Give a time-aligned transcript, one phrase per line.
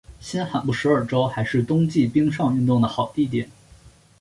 [0.19, 3.47] 新罕布什尔州还是冬季冰上运动的好地点。